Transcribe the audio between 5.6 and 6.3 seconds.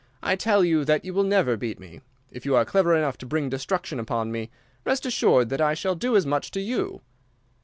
I shall do as